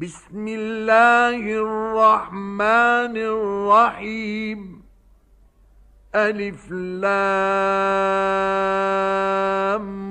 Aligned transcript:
بسم 0.00 0.48
الله 0.48 1.42
الرحمن 1.52 3.16
الرحيم. 3.16 4.82
ألف 6.14 6.70
لام 6.70 7.16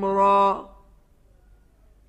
را. 0.05 0.66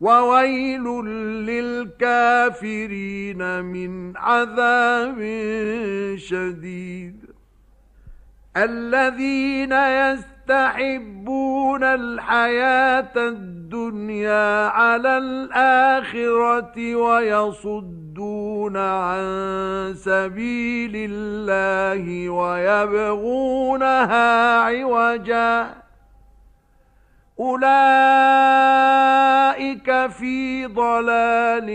وويل 0.00 0.84
للكافرين 2.00 3.64
من 3.64 4.16
عذاب 4.16 5.18
شديد. 6.16 7.16
الذين 8.56 9.72
يستحبون 9.72 10.24
الحياة 11.84 13.12
الدنيا 13.16 14.68
على 14.68 15.18
الآخرة 15.18 16.94
ويصدون 16.94 18.76
عن 18.76 19.22
سبيل 19.96 20.92
الله 21.10 22.28
ويبغونها 22.28 24.28
عوجاً. 24.60 25.89
أولئك 27.40 27.70
في 30.10 30.66
ضلال 30.66 31.70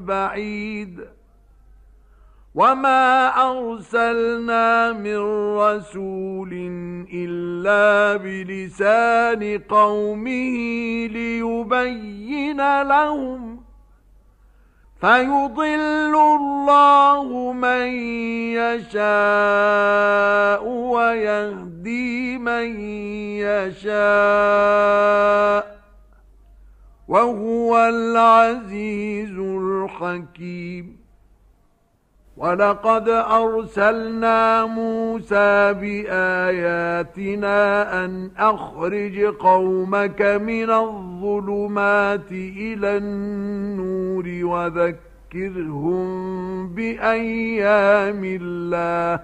بعيد. 0.00 1.00
وما 2.54 3.28
أرسلنا 3.50 4.92
من 4.92 5.18
رسول 5.58 6.52
إلا 7.14 8.16
بلسان 8.16 9.58
قومه 9.58 10.56
ليبين 11.06 12.82
لهم 12.82 13.63
فيضل 15.04 16.14
الله 16.16 17.52
من 17.52 17.86
يشاء 18.56 19.04
ويهدي 20.64 22.38
من 22.38 22.80
يشاء 23.44 24.64
وهو 27.08 27.76
العزيز 27.76 29.38
الحكيم. 29.38 31.03
ولقد 32.36 33.08
أرسلنا 33.08 34.64
موسى 34.66 35.72
بآياتنا 35.72 37.58
أن 38.04 38.30
أخرج 38.38 39.20
قومك 39.20 40.22
من 40.22 40.70
الظلمات 40.70 42.32
إلى 42.32 42.96
النور 42.96 44.24
وذكرهم 44.44 46.04
بأيام 46.74 48.24
الله 48.24 49.20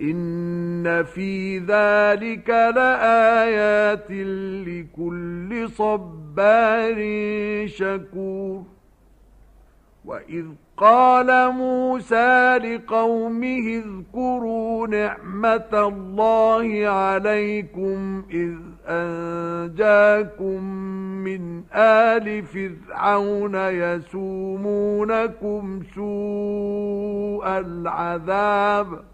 إن 0.00 1.04
في 1.04 1.58
ذلك 1.58 2.50
لآيات 2.50 4.10
لكل 4.68 5.68
صبار 5.70 6.96
شكور 7.66 8.62
وإذ 10.04 10.44
قال 10.76 11.52
موسى 11.52 12.58
لقومه 12.58 13.82
اذكروا 13.84 14.86
نعمة 14.86 15.68
الله 15.72 16.88
عليكم 16.88 18.22
إذ 18.30 18.54
أنجاكم 18.88 20.64
من 21.24 21.62
آل 21.74 22.42
فرعون 22.42 23.54
يسومونكم 23.94 25.02
سوء 25.94 27.46
العذاب 27.46 29.13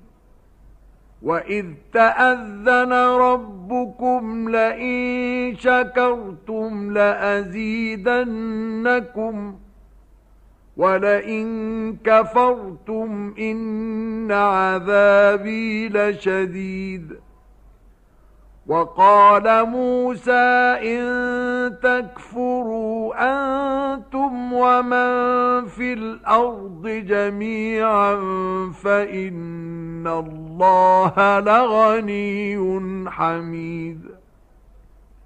وَإِذْ 1.21 1.65
تَأَذَّنَ 1.93 2.93
رَبُّكُمْ 2.93 4.49
لَئِن 4.49 5.55
شَكَرْتُمْ 5.55 6.91
لَأَزِيدَنَّكُمْ 6.93 8.05
وَلَئِن 10.77 11.97
كَفَرْتُمْ 12.03 13.33
إِنَّ 13.39 14.31
عَذَابِي 14.31 15.89
لَشَدِيدٌ 15.89 17.13
وقال 18.67 19.65
موسى 19.65 20.77
إن 20.83 21.03
تكفروا 21.83 23.13
أنتم 23.17 24.00
ومن 24.61 25.65
في 25.65 25.93
الأرض 25.93 26.87
جميعا 26.87 28.15
فإن 28.83 30.07
الله 30.07 31.39
لغني 31.39 33.09
حميد. 33.09 34.01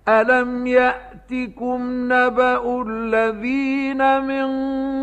ألم 0.08 0.68
يأتكم 0.68 1.80
نبأ 2.14 2.84
الذين 2.88 4.22
من 4.22 4.48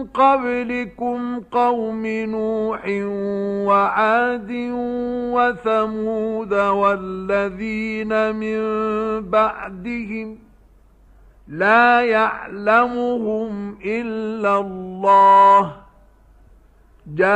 قبلكم 0.04 1.40
قوم 1.40 2.06
نوح 2.06 2.80
وعاد 3.66 4.52
وثمود 5.34 6.54
والذين 6.54 8.36
من 8.36 8.60
بعدهم 9.30 10.38
لا 11.52 12.00
يعلمهم 12.00 13.76
إلا 13.84 14.58
الله. 14.58 15.72
جاءتهم 17.06 17.34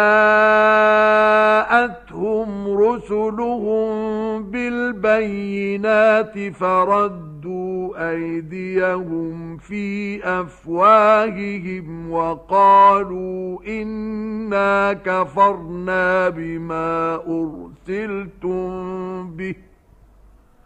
رسلهم 2.79 3.87
بالبينات 4.51 6.39
فردوا 6.55 8.11
أيديهم 8.11 9.57
في 9.57 10.21
أفواههم 10.25 12.11
وقالوا 12.11 13.59
إنا 13.67 14.93
كفرنا 14.93 16.29
بما 16.29 17.15
أرسلتم 17.15 18.67
به. 19.31 19.55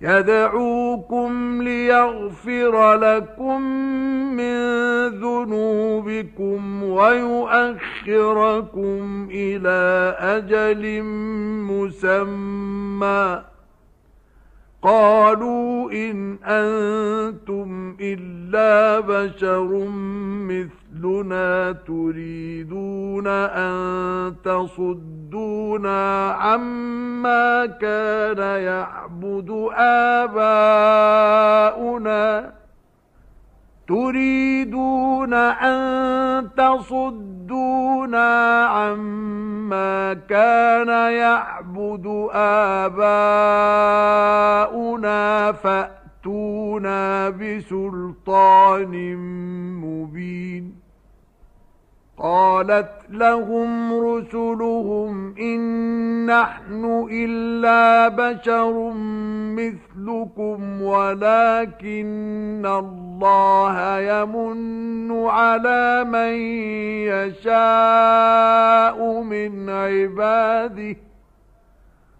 يدعوكم 0.00 1.62
ليغفر 1.62 2.94
لكم 2.94 3.62
من 4.36 4.58
ذنوبكم 5.08 6.82
ويؤخركم 6.82 7.68
إلى 9.30 10.14
أجل 10.18 11.02
مسمى. 11.70 13.42
قالوا 14.82 15.92
إن 15.92 16.38
أنتم 16.44 17.96
إلا 18.00 19.00
بشر 19.00 19.88
مثلنا 20.48 21.72
تريدون 21.86 23.26
أن 23.26 24.34
تصدونا 24.44 26.30
عما 26.32 27.66
كان 27.66 28.38
يعبد 28.62 29.68
آباؤنا 30.24 30.98
تريدون 33.88 35.34
أن 35.34 36.48
تصدونا 36.56 38.64
عما 38.66 40.14
كان 40.14 40.88
يعبد 41.12 41.57
آباؤنا 44.64 45.52
فأتونا 45.52 47.28
بسلطان 47.30 49.16
مبين. 49.84 50.88
قالت 52.18 52.90
لهم 53.10 53.92
رسلهم 53.92 55.34
إن 55.38 55.60
نحن 56.26 57.08
إلا 57.12 58.08
بشر 58.08 58.92
مثلكم 59.54 60.82
ولكن 60.82 62.66
الله 62.66 63.98
يمن 63.98 65.26
على 65.26 66.04
من 66.04 66.34
يشاء 67.38 69.22
من 69.22 69.70
عباده. 69.70 71.07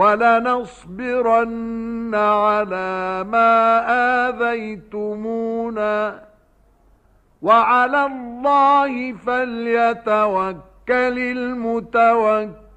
ولنصبرن 0.00 2.14
على 2.14 3.24
ما 3.28 3.84
آذيتمونا. 4.28 6.22
وعلى 7.42 8.06
الله 8.06 9.12
فليتوكل 9.12 11.18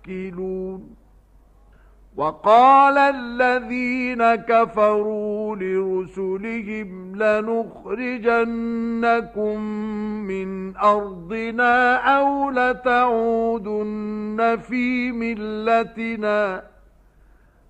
المتوكلون. 0.01 0.95
وقال 2.15 2.97
الذين 2.97 4.35
كفروا 4.35 5.55
لرسلهم 5.55 7.15
لنخرجنكم 7.15 9.59
من 10.27 10.77
أرضنا 10.77 11.95
أو 11.95 12.49
لتعودن 12.49 14.59
في 14.67 15.11
ملتنا. 15.11 16.72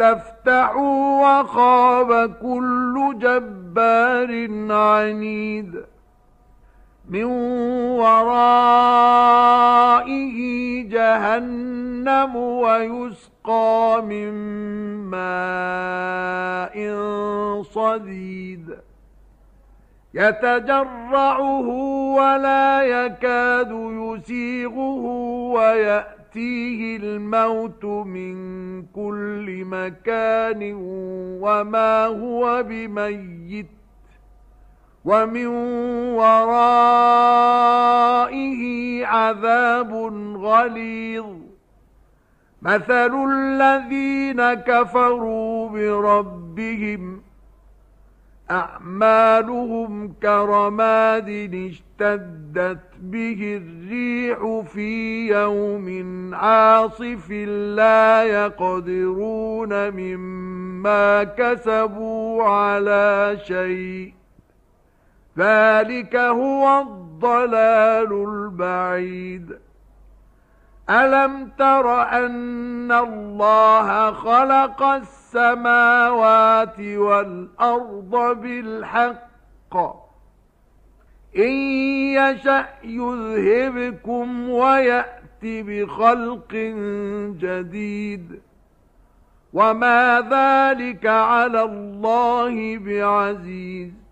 واستفتحوا 0.00 1.40
وخاب 1.40 2.34
كل 2.42 3.14
جبار 3.18 4.30
عنيد 4.72 5.84
من 7.08 7.24
ورائه 8.00 8.78
جهنم 10.88 12.36
ويسقى 12.36 14.02
من 14.06 14.30
ماء 15.10 16.76
صديد 17.62 18.76
يتجرعه 20.14 21.68
ولا 22.16 22.82
يكاد 22.82 23.70
يسيغه 23.72 25.02
ويأتيه 26.36 26.96
الموت 26.96 27.84
من 27.84 28.34
كل 28.82 29.64
مكان 29.64 30.72
وما 31.42 32.06
هو 32.06 32.62
بميت 32.62 33.66
ومن 35.04 35.46
ورائه 36.16 36.66
عذاب 39.06 39.92
غليظ. 40.36 41.26
مثل 42.62 43.12
الذين 43.32 44.54
كفروا 44.54 45.68
بربهم 45.68 47.22
أعمالهم 48.50 50.12
كرماد 50.22 51.28
اشتدت 51.70 52.78
به 53.00 53.62
الريح 53.62 54.60
في 54.60 55.28
يوم 55.28 56.30
عاصف 56.34 57.30
لا 57.76 58.24
يقدرون 58.24 59.90
مما 59.90 61.24
كسبوا 61.24 62.44
على 62.44 63.38
شيء. 63.44 64.14
ذلك 65.38 66.16
هو 66.16 66.80
الضلال 66.80 68.12
البعيد. 68.28 69.69
ألم 70.90 71.50
تر 71.58 72.02
أن 72.02 72.92
الله 72.92 74.12
خلق 74.12 74.82
السماوات 74.82 76.80
والأرض 76.80 78.40
بالحق؟ 78.40 79.76
إن 81.36 81.52
يشأ 82.12 82.66
يذهبكم 82.84 84.50
ويأتي 84.50 85.62
بخلق 85.62 86.54
جديد. 87.40 88.40
وما 89.52 90.20
ذلك 90.20 91.06
على 91.06 91.62
الله 91.62 92.78
بعزيز. 92.78 94.09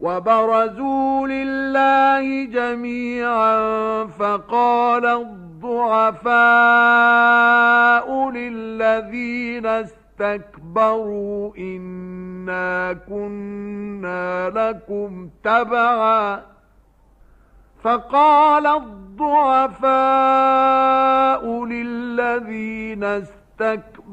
وبرزوا 0.00 1.26
لله 1.28 2.44
جميعا 2.44 4.04
فقال 4.06 5.06
الضعفاء 5.06 6.38
للذين 8.30 9.66
استكبروا 9.66 11.56
إنا 11.58 12.92
كنا 12.92 14.50
لكم 14.50 15.30
تبعا. 15.44 16.42
فقال 17.82 18.66
الضعفاء 18.66 19.88
للذين 21.64 23.04
استكبروا 23.04 23.97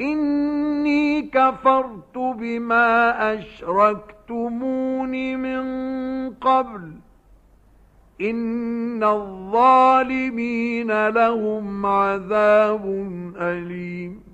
إني 0.00 1.22
كفرت 1.22 2.18
بما 2.18 3.34
أشركتمون 3.34 5.36
من 5.36 5.64
قبل. 6.30 6.92
إن 8.20 9.04
الظالمين 9.04 11.08
لهم 11.08 11.86
عذاب 11.86 12.84
أليم. 13.36 14.33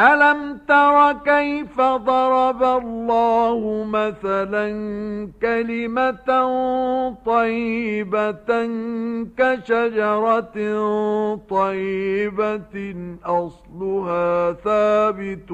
ألم 0.00 0.58
تر 0.68 1.12
كيف 1.12 1.80
ضرب 1.80 2.62
الله 2.62 3.84
مثلا 3.84 4.68
كلمة 5.42 6.30
طيبة 7.26 8.68
كشجرة 9.38 10.56
طيبة 11.50 12.94
أصلها 13.24 14.52
ثابت 14.52 15.50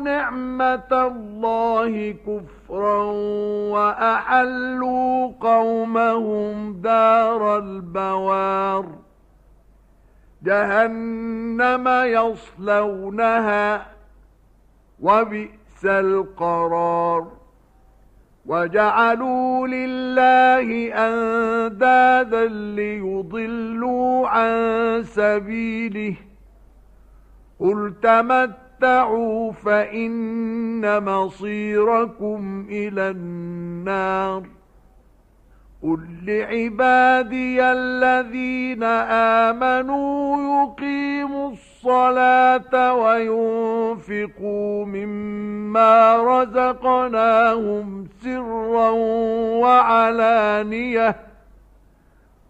نعمة 0.00 0.92
الله 0.92 2.10
كفرا 2.12 3.02
وأحلوا 3.72 5.32
قومهم 5.40 6.72
دار 6.80 7.58
البوار. 7.58 8.86
جهنم 10.42 11.88
يصلونها 11.88 13.86
وبئس 15.00 15.84
القرار. 15.84 17.26
وجعلوا 18.46 19.66
لله 19.66 20.94
أندادا 20.94 22.46
ليضلوا 22.74 24.28
عن 24.28 25.02
سبيله. 25.04 26.14
قل 27.60 27.94
تمتعوا 28.80 29.52
فإن 29.52 31.04
مصيركم 31.04 32.66
إلى 32.70 33.10
النار. 33.10 34.42
قل 35.82 36.00
لعبادي 36.26 37.62
الذين 37.62 38.82
آمنوا 39.52 40.36
يقيموا 40.62 41.50
الصلاة 41.50 42.94
وينفقوا 42.94 44.84
مما 44.84 46.16
رزقناهم 46.16 48.06
سرا 48.22 48.90
وعلانية 49.60 51.27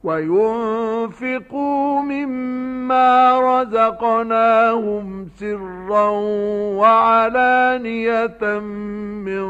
وينفقوا 0.08 2.00
مما 2.00 3.40
رزقناهم 3.40 5.28
سرا 5.36 6.08
وعلانية 6.80 8.58
من 9.28 9.48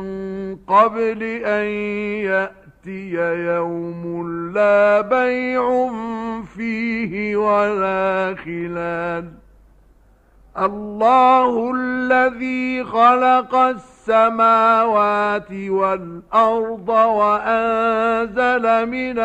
قبل 0.57 1.23
أن 1.45 1.65
يأتي 2.27 3.11
يوم 3.55 4.29
لا 4.55 5.01
بيع 5.01 5.91
فيه 6.57 7.37
ولا 7.37 8.35
خلال. 8.45 9.25
الله 10.59 11.73
الذي 11.75 12.85
خلق 12.85 13.55
السماوات 13.55 15.53
والأرض 15.53 16.89
وأنزل 16.89 18.87
من 18.87 19.19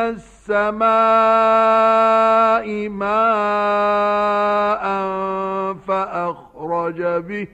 السماء 0.50 0.84
ماء 2.90 4.84
فأخرج 5.88 7.02
به 7.02 7.48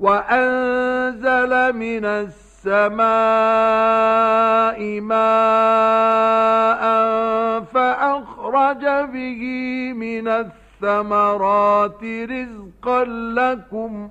وأنزل 0.00 1.72
من 1.76 2.04
السماء 2.04 3.00
ماء 5.00 6.82
فأخرج 7.60 8.84
به 9.12 9.42
من 9.92 10.28
الثمرات 10.28 12.04
رزقا 12.04 13.04
لكم 13.34 14.10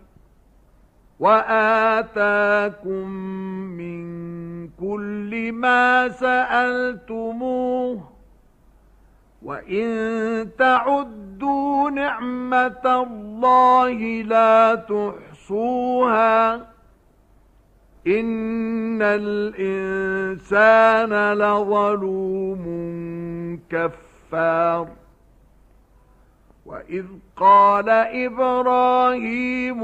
وآتاكم 1.21 3.09
من 3.77 4.01
كل 4.69 5.51
ما 5.51 6.09
سألتموه 6.09 8.03
وإن 9.41 10.49
تعدوا 10.57 11.89
نعمة 11.89 13.03
الله 13.03 14.21
لا 14.21 14.75
تحصوها 14.75 16.55
إن 18.07 19.01
الإنسان 19.01 20.73
لظلوم 21.33 22.65
كفار 23.69 24.87
وإذ 26.65 27.05
قال 27.35 27.89
إبراهيم 28.25 29.83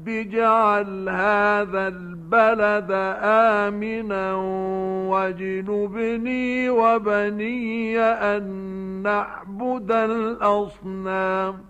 رب 0.00 0.08
اجعل 0.08 1.08
هذا 1.08 1.88
البلد 1.88 2.90
آمنا 3.22 4.34
واجنبني 5.12 6.70
وبني 6.70 8.00
أن 8.00 8.44
نعبد 9.02 9.92
الأصنام. 9.92 11.64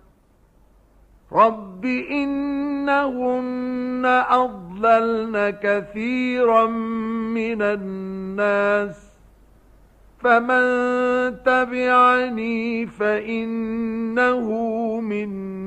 رب 1.33 1.85
إنهن 1.85 4.07
أضللن 4.31 5.51
كثيرا 5.63 6.67
من 7.35 7.63
الناس. 7.63 9.11
فمن 10.19 10.63
تبعني 11.43 12.87
فإنه 12.87 14.51
مني 15.01 15.60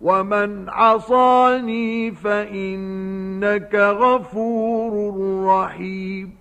ومن 0.00 0.68
عصاني 0.68 2.10
فإنك 2.10 3.74
غفور 3.74 5.14
رحيم 5.44 6.34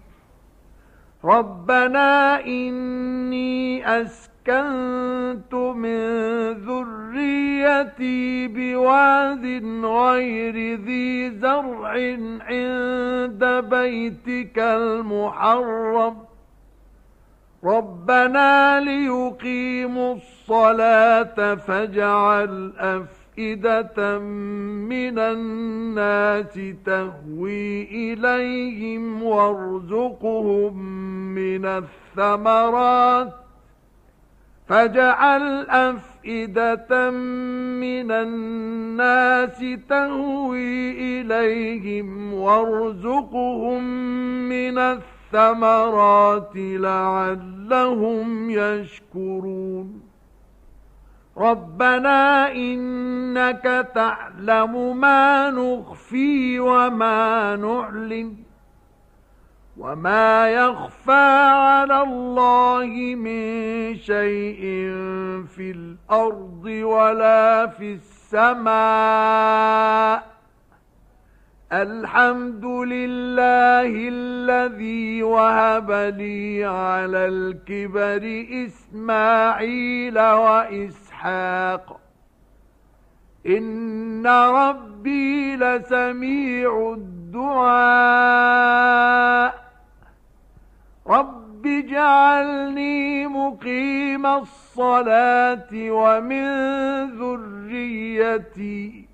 ربنا 1.24 2.40
إني 2.46 3.88
أسكنت 4.02 5.54
من 5.54 5.98
ذريتي 6.52 8.48
بواد 8.48 9.46
غير 9.86 10.80
ذي 10.80 11.32
زرع 11.32 11.90
عند 12.42 13.44
بيتك 13.70 14.60
المحرم 14.60 16.18
ربنا 17.64 18.80
ليقيموا 18.80 20.16
الصلاة 20.16 21.56
فاجعل 21.56 22.74
أفئدة 22.78 23.17
أفئدة 23.38 24.20
من 24.20 25.20
الناس 25.20 26.60
تهوي 26.86 27.84
إليهم 27.84 29.24
وارزقهم 29.24 30.78
من 31.36 31.66
الثمرات 31.66 33.34
فاجعل 34.68 35.66
أفئدة 35.70 37.12
من 37.12 38.12
الناس 38.12 39.66
تهوي 39.90 40.92
إليهم 41.22 42.34
وارزقهم 42.34 43.84
من 44.50 44.78
الثمرات 44.78 46.52
لعلهم 46.56 48.50
يشكرون 48.50 50.07
ربنا 51.38 52.52
إنك 52.52 53.88
تعلم 53.96 54.98
ما 55.00 55.50
نخفي 55.50 56.60
وما 56.60 57.56
نعلن 57.56 58.36
وما 59.78 60.50
يخفى 60.50 61.12
على 61.52 62.02
الله 62.02 63.16
من 63.16 63.96
شيء 63.96 64.62
في 65.56 65.72
الأرض 65.72 66.66
ولا 66.66 67.68
في 67.68 67.94
السماء 68.34 69.58
الحمد 71.74 72.66
لله 72.66 74.10
الذي 74.10 75.24
وهب 75.24 75.92
لي 75.92 76.66
على 76.66 77.28
الكبر 77.28 78.46
إسماعيل 78.66 80.18
وإسحاق 81.18 82.00
إن 83.48 84.28
ربي 84.28 85.56
لسميع 85.56 86.94
الدعاء. 86.98 87.78
رب 91.08 91.66
اجعلني 91.66 93.28
مقيم 93.28 94.26
الصلاة 94.26 95.68
ومن 95.74 96.46
ذريتي. 97.20 99.08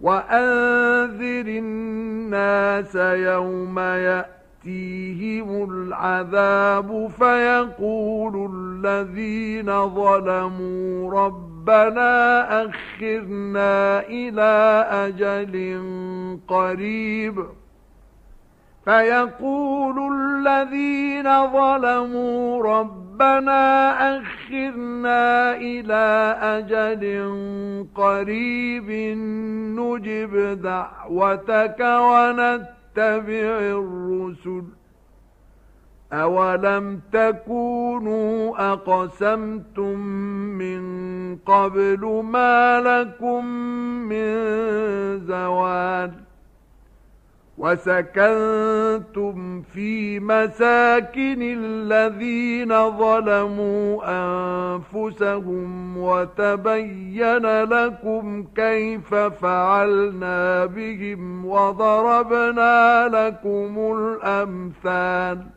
وأنذر 0.00 1.46
الناس 1.48 2.94
يوم 2.94 3.78
يأتيهم 3.78 5.70
العذاب 5.70 7.10
فيقول 7.18 8.50
الذين 8.52 9.88
ظلموا 9.88 11.10
ربنا 11.26 12.42
أخرنا 12.64 14.00
إلى 14.00 14.86
أجل 14.90 15.80
قريب 16.48 17.46
فيقول 18.84 20.12
الذين 20.14 21.46
ظلموا 21.52 22.78
ربنا 23.20 23.92
أخرنا 24.18 25.56
إلى 25.56 26.36
أجل 26.42 27.04
قريب 27.94 28.90
نجب 29.78 30.62
دعوتك 30.62 31.80
ونتبع 31.80 33.58
الرسل. 33.80 34.64
أولم 36.12 37.00
تكونوا 37.12 38.72
أقسمتم 38.72 39.98
من 40.58 40.82
قبل 41.36 42.22
ما 42.24 42.80
لكم 42.80 43.46
من 44.08 44.26
زوال؟ 45.26 46.25
وسكنتم 47.58 49.36
في 49.62 50.20
مساكن 50.20 51.42
الذين 51.42 52.90
ظلموا 52.90 54.02
أنفسهم 54.74 55.96
وتبين 55.98 57.62
لكم 57.62 58.44
كيف 58.56 59.14
فعلنا 59.14 60.66
بهم 60.66 61.46
وضربنا 61.46 63.08
لكم 63.08 63.96
الأمثال 63.98 65.55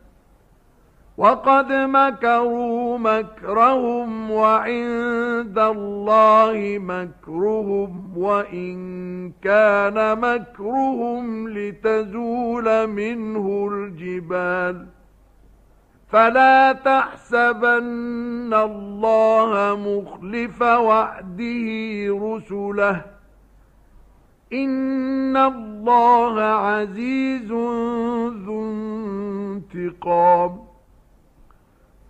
وقد 1.20 1.72
مكروا 1.72 2.98
مكرهم 2.98 4.30
وعند 4.30 5.58
الله 5.58 6.78
مكرهم 6.80 8.12
وإن 8.16 8.78
كان 9.42 10.20
مكرهم 10.20 11.48
لتزول 11.48 12.86
منه 12.86 13.68
الجبال. 13.72 14.86
فلا 16.08 16.72
تحسبن 16.72 18.54
الله 18.54 19.76
مخلف 19.76 20.62
وعده 20.62 21.68
رسله. 22.08 23.04
إن 24.52 25.36
الله 25.36 26.40
عزيز 26.40 27.52
ذو 28.46 28.62
انتقام. 28.62 30.69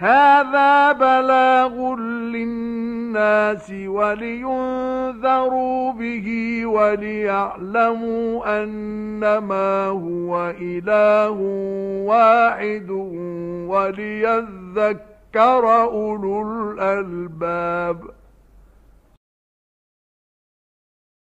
هذا 0.00 0.92
بلاغ 0.92 1.94
للناس 2.34 3.72
ولينذروا 3.86 5.92
به 5.92 6.60
وليعلموا 6.66 8.62
أنما 8.62 9.86
هو 9.86 10.54
إله 10.60 11.30
واحد 12.06 12.90
وليذكر 13.68 15.02
أولو 15.82 16.42
الألباب. 16.42 18.17